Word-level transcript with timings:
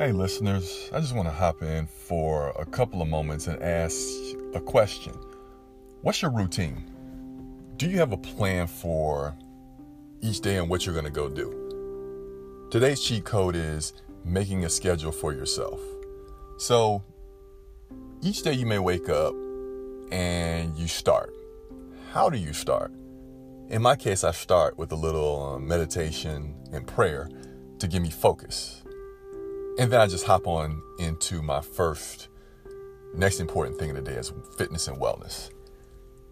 Hey, 0.00 0.12
listeners, 0.12 0.88
I 0.94 1.00
just 1.00 1.14
want 1.14 1.28
to 1.28 1.34
hop 1.34 1.60
in 1.62 1.86
for 1.86 2.54
a 2.58 2.64
couple 2.64 3.02
of 3.02 3.08
moments 3.08 3.48
and 3.48 3.62
ask 3.62 3.98
a 4.54 4.60
question. 4.62 5.12
What's 6.00 6.22
your 6.22 6.30
routine? 6.30 6.90
Do 7.76 7.86
you 7.86 7.98
have 7.98 8.12
a 8.12 8.16
plan 8.16 8.66
for 8.66 9.36
each 10.22 10.40
day 10.40 10.56
and 10.56 10.70
what 10.70 10.86
you're 10.86 10.94
going 10.94 11.04
to 11.04 11.10
go 11.10 11.28
do? 11.28 12.68
Today's 12.70 13.02
cheat 13.02 13.26
code 13.26 13.54
is 13.54 13.92
making 14.24 14.64
a 14.64 14.70
schedule 14.70 15.12
for 15.12 15.34
yourself. 15.34 15.78
So 16.56 17.04
each 18.22 18.42
day 18.42 18.54
you 18.54 18.64
may 18.64 18.78
wake 18.78 19.10
up 19.10 19.34
and 20.10 20.74
you 20.78 20.88
start. 20.88 21.34
How 22.14 22.30
do 22.30 22.38
you 22.38 22.54
start? 22.54 22.90
In 23.68 23.82
my 23.82 23.96
case, 23.96 24.24
I 24.24 24.30
start 24.30 24.78
with 24.78 24.92
a 24.92 24.96
little 24.96 25.56
um, 25.56 25.68
meditation 25.68 26.54
and 26.72 26.86
prayer 26.86 27.28
to 27.80 27.86
give 27.86 28.00
me 28.00 28.08
focus. 28.08 28.82
And 29.80 29.90
then 29.90 29.98
I 29.98 30.06
just 30.06 30.26
hop 30.26 30.46
on 30.46 30.82
into 30.98 31.40
my 31.40 31.62
first, 31.62 32.28
next 33.14 33.40
important 33.40 33.78
thing 33.78 33.88
of 33.88 33.96
the 33.96 34.02
day 34.02 34.18
is 34.18 34.30
fitness 34.58 34.88
and 34.88 34.98
wellness. 34.98 35.48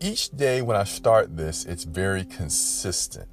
Each 0.00 0.30
day 0.30 0.62
when 0.62 0.76
I 0.76 0.82
start 0.82 1.36
this, 1.36 1.64
it's 1.64 1.84
very 1.84 2.24
consistent. 2.24 3.28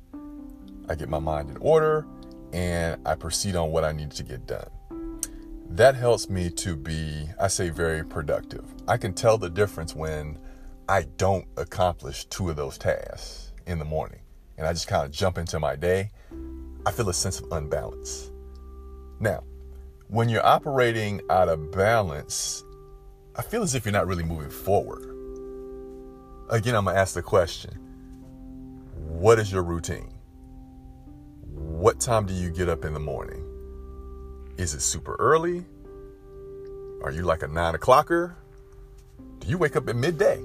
I 0.87 0.93
get 0.93 1.09
my 1.09 1.17
mind 1.17 1.49
in 1.49 1.57
order 1.57 2.05
and 2.53 3.01
I 3.07 3.15
proceed 3.15 3.55
on 3.55 3.71
what 3.71 3.83
I 3.83 3.91
need 3.91 4.11
to 4.11 4.21
get 4.21 4.45
done. 4.45 4.69
That 5.67 5.95
helps 5.95 6.29
me 6.29 6.51
to 6.51 6.75
be, 6.75 7.27
I 7.41 7.47
say, 7.47 7.71
very 7.71 8.05
productive. 8.05 8.65
I 8.87 8.97
can 8.97 9.15
tell 9.15 9.39
the 9.39 9.49
difference 9.49 9.95
when 9.95 10.37
I 10.87 11.07
don't 11.17 11.47
accomplish 11.57 12.25
two 12.25 12.51
of 12.51 12.55
those 12.55 12.77
tasks 12.77 13.51
in 13.65 13.79
the 13.79 13.85
morning 13.85 14.19
and 14.59 14.67
I 14.67 14.73
just 14.73 14.87
kind 14.87 15.05
of 15.05 15.11
jump 15.11 15.39
into 15.39 15.59
my 15.59 15.75
day, 15.75 16.11
I 16.85 16.91
feel 16.91 17.09
a 17.09 17.15
sense 17.15 17.39
of 17.39 17.51
unbalance. 17.51 18.29
Now, 19.19 19.43
when 20.07 20.29
you're 20.29 20.45
operating 20.45 21.21
out 21.29 21.49
of 21.49 21.71
balance, 21.71 22.63
I 23.35 23.41
feel 23.41 23.63
as 23.63 23.75
if 23.75 23.85
you're 23.85 23.93
not 23.93 24.07
really 24.07 24.23
moving 24.23 24.49
forward. 24.49 25.03
Again, 26.49 26.75
I'm 26.75 26.85
going 26.85 26.95
to 26.95 27.01
ask 27.01 27.13
the 27.13 27.21
question 27.21 27.71
What 28.95 29.39
is 29.39 29.51
your 29.51 29.63
routine? 29.63 30.13
What 31.51 31.99
time 31.99 32.25
do 32.25 32.33
you 32.33 32.49
get 32.49 32.69
up 32.69 32.85
in 32.85 32.93
the 32.93 32.99
morning? 32.99 33.43
Is 34.57 34.73
it 34.73 34.81
super 34.81 35.15
early? 35.19 35.65
Are 37.03 37.11
you 37.11 37.23
like 37.23 37.43
a 37.43 37.47
nine 37.47 37.73
o'clocker? 37.73 38.35
Do 39.39 39.47
you 39.47 39.57
wake 39.57 39.75
up 39.75 39.89
at 39.89 39.95
midday? 39.95 40.41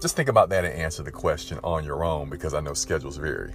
Just 0.00 0.14
think 0.14 0.28
about 0.28 0.48
that 0.50 0.64
and 0.64 0.74
answer 0.74 1.02
the 1.02 1.10
question 1.10 1.58
on 1.64 1.84
your 1.84 2.04
own 2.04 2.30
because 2.30 2.54
I 2.54 2.60
know 2.60 2.74
schedules 2.74 3.16
vary. 3.16 3.52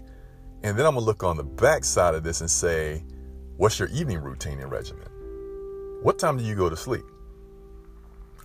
And 0.64 0.78
then 0.78 0.86
I'm 0.86 0.96
gonna 0.96 1.06
look 1.06 1.24
on 1.24 1.38
the 1.38 1.44
back 1.44 1.86
side 1.86 2.16
of 2.16 2.24
this 2.24 2.42
and 2.42 2.50
say, 2.50 3.04
what's 3.58 3.80
your 3.80 3.90
evening 3.90 4.20
routine 4.22 4.60
and 4.60 4.72
regimen? 4.72 5.08
What 6.02 6.20
time 6.20 6.38
do 6.38 6.44
you 6.44 6.56
go 6.56 6.70
to 6.70 6.76
sleep? 6.76 7.06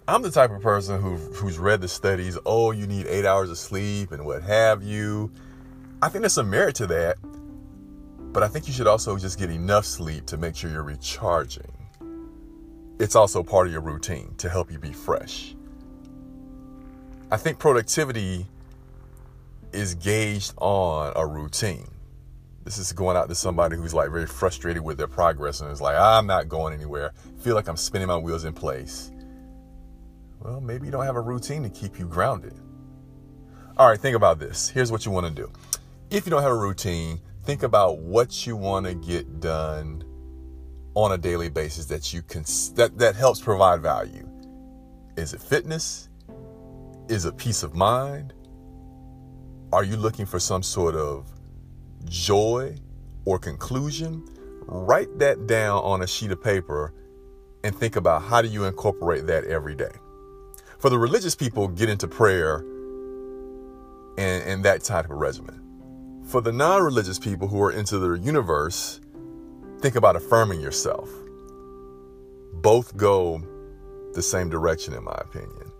I'm 0.06 0.22
the 0.22 0.30
type 0.30 0.50
of 0.50 0.62
person 0.62 1.00
who, 1.00 1.16
who's 1.16 1.58
read 1.58 1.80
the 1.80 1.88
studies, 1.88 2.38
oh, 2.46 2.70
you 2.70 2.86
need 2.86 3.06
eight 3.06 3.26
hours 3.26 3.50
of 3.50 3.58
sleep 3.58 4.12
and 4.12 4.24
what 4.24 4.42
have 4.42 4.82
you. 4.82 5.30
I 6.00 6.08
think 6.08 6.22
there's 6.22 6.32
some 6.32 6.48
merit 6.48 6.76
to 6.76 6.86
that, 6.86 7.18
but 8.32 8.42
I 8.42 8.48
think 8.48 8.68
you 8.68 8.72
should 8.72 8.86
also 8.86 9.18
just 9.18 9.38
get 9.38 9.50
enough 9.50 9.84
sleep 9.84 10.26
to 10.26 10.36
make 10.36 10.56
sure 10.56 10.70
you're 10.70 10.82
recharging. 10.82 11.72
It's 12.98 13.16
also 13.16 13.42
part 13.42 13.66
of 13.66 13.72
your 13.72 13.82
routine 13.82 14.34
to 14.38 14.48
help 14.48 14.72
you 14.72 14.78
be 14.78 14.92
fresh. 14.92 15.54
I 17.30 17.36
think 17.36 17.58
productivity 17.58 18.46
is 19.72 19.94
gauged 19.94 20.54
on 20.56 21.12
a 21.16 21.26
routine. 21.26 21.88
This 22.69 22.77
is 22.77 22.92
going 22.92 23.16
out 23.16 23.30
to 23.30 23.34
somebody 23.34 23.77
who's 23.77 23.94
like 23.94 24.11
very 24.11 24.27
frustrated 24.27 24.83
with 24.83 24.98
their 24.98 25.06
progress 25.06 25.62
and 25.62 25.70
is 25.70 25.80
like, 25.80 25.97
I'm 25.97 26.27
not 26.27 26.50
going 26.50 26.75
anywhere. 26.75 27.12
Feel 27.41 27.55
like 27.55 27.66
I'm 27.66 27.78
spinning 27.78 28.08
my 28.08 28.19
wheels 28.19 28.44
in 28.44 28.52
place. 28.52 29.10
Well, 30.41 30.60
maybe 30.60 30.84
you 30.84 30.92
don't 30.92 31.06
have 31.06 31.16
a 31.16 31.20
routine 31.20 31.62
to 31.62 31.70
keep 31.70 31.98
you 31.98 32.06
grounded. 32.06 32.53
All 33.78 33.88
right, 33.88 33.98
think 33.98 34.15
about 34.15 34.38
this. 34.38 34.69
Here's 34.69 34.92
what 34.92 35.06
you 35.06 35.12
want 35.12 35.26
to 35.26 35.32
do. 35.32 35.50
If 36.10 36.26
you 36.26 36.31
don't 36.31 36.42
have 36.42 36.53
a 36.53 36.56
routine, 36.56 37.22
think 37.44 37.62
about 37.62 38.00
what 38.00 38.47
you 38.47 38.54
want 38.54 38.84
to 38.84 38.94
get 38.94 39.41
done 39.41 40.04
on 40.94 41.12
a 41.12 41.19
daily 41.19 41.48
basis 41.48 41.87
that 41.87 42.12
you 42.12 42.21
can 42.21 42.44
that 42.75 42.98
that 42.98 43.16
helps 43.16 43.41
provide 43.41 43.81
value. 43.81 44.28
Is 45.16 45.32
it 45.32 45.41
fitness? 45.41 46.09
is 47.09 47.25
it 47.25 47.37
peace 47.38 47.62
of 47.62 47.75
mind? 47.75 48.34
Are 49.72 49.82
you 49.82 49.97
looking 49.97 50.26
for 50.26 50.38
some 50.38 50.62
sort 50.62 50.94
of 50.94 51.26
joy 52.04 52.76
or 53.25 53.38
conclusion? 53.38 54.25
Write 54.66 55.19
that 55.19 55.47
down 55.47 55.82
on 55.82 56.03
a 56.03 56.06
sheet 56.06 56.31
of 56.31 56.42
paper 56.42 56.92
and 57.64 57.75
think 57.75 57.97
about 57.97 58.22
how 58.22 58.42
do 58.42 58.48
you 58.48 58.64
incorporate 58.64 59.26
that 59.26 59.44
every 59.44 59.75
day. 59.75 59.92
For 60.78 60.91
the 60.91 60.98
religious 60.98 61.34
people, 61.34 61.69
get 61.69 61.88
into 61.88 62.06
prayer 62.06 62.59
and, 64.16 64.42
and 64.44 64.64
that 64.64 64.82
type 64.82 65.06
of 65.06 65.19
regimen. 65.19 65.60
For 66.25 66.41
the 66.41 66.53
non 66.53 66.82
religious 66.82 67.19
people 67.19 67.48
who 67.48 67.62
are 67.62 67.72
into 67.72 67.98
the 67.98 68.12
universe, 68.12 69.00
think 69.80 69.97
about 69.97 70.16
affirming 70.16 70.60
yourself. 70.60 71.09
Both 72.53 72.97
go 72.97 73.42
the 74.15 74.22
same 74.22 74.48
direction, 74.48 74.94
in 74.94 75.04
my 75.04 75.16
opinion. 75.20 75.72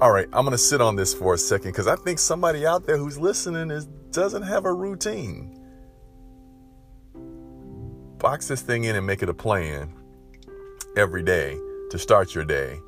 All 0.00 0.10
right, 0.10 0.26
I'm 0.32 0.44
going 0.44 0.50
to 0.50 0.58
sit 0.58 0.80
on 0.80 0.96
this 0.96 1.14
for 1.14 1.34
a 1.34 1.38
second 1.38 1.70
because 1.70 1.86
I 1.86 1.94
think 1.94 2.18
somebody 2.18 2.66
out 2.66 2.84
there 2.84 2.96
who's 2.96 3.16
listening 3.16 3.70
is 3.70 3.86
doesn't 4.10 4.42
have 4.42 4.64
a 4.64 4.72
routine. 4.72 5.56
Box 8.18 8.48
this 8.48 8.60
thing 8.60 8.84
in 8.84 8.96
and 8.96 9.06
make 9.06 9.22
it 9.22 9.28
a 9.28 9.34
plan 9.34 9.94
every 10.96 11.22
day 11.22 11.56
to 11.90 11.98
start 11.98 12.34
your 12.34 12.44
day 12.44 12.80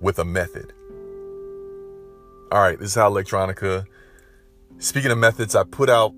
with 0.00 0.18
a 0.18 0.24
method. 0.24 0.72
All 2.50 2.62
right, 2.62 2.78
this 2.78 2.92
is 2.92 2.96
Haalelectronica. 2.96 3.84
Speaking 4.78 5.10
of 5.10 5.18
methods, 5.18 5.54
I 5.54 5.64
put 5.64 5.90
out 5.90 6.14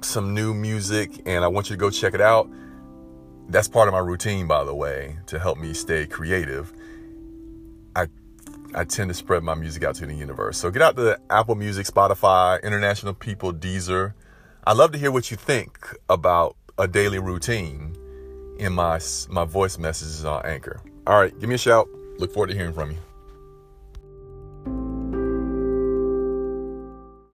some 0.00 0.32
new 0.32 0.54
music 0.54 1.10
and 1.26 1.44
I 1.44 1.48
want 1.48 1.68
you 1.68 1.76
to 1.76 1.80
go 1.80 1.90
check 1.90 2.14
it 2.14 2.22
out. 2.22 2.50
That's 3.48 3.68
part 3.68 3.86
of 3.86 3.92
my 3.92 4.00
routine, 4.00 4.46
by 4.46 4.64
the 4.64 4.74
way, 4.74 5.18
to 5.26 5.38
help 5.38 5.58
me 5.58 5.74
stay 5.74 6.06
creative. 6.06 6.72
I 8.76 8.82
I 8.82 8.84
tend 8.84 9.08
to 9.08 9.14
spread 9.14 9.42
my 9.42 9.54
music 9.54 9.82
out 9.84 9.94
to 9.96 10.06
the 10.06 10.14
universe. 10.14 10.58
So 10.58 10.70
get 10.70 10.82
out 10.82 10.96
to 10.96 11.18
Apple 11.30 11.54
Music, 11.54 11.86
Spotify, 11.86 12.62
International 12.62 13.14
People, 13.14 13.52
Deezer. 13.52 14.12
I'd 14.66 14.76
love 14.76 14.92
to 14.92 14.98
hear 14.98 15.10
what 15.10 15.30
you 15.30 15.36
think 15.36 15.78
about 16.10 16.56
a 16.78 16.86
daily 16.86 17.18
routine 17.18 17.96
in 18.58 18.74
my 18.74 19.00
my 19.30 19.44
voice 19.46 19.78
messages 19.78 20.24
on 20.26 20.44
Anchor. 20.44 20.82
All 21.06 21.18
right, 21.18 21.36
give 21.40 21.48
me 21.48 21.54
a 21.54 21.58
shout. 21.58 21.88
Look 22.18 22.32
forward 22.34 22.48
to 22.48 22.54
hearing 22.54 22.74
from 22.74 22.90
you. 22.90 22.98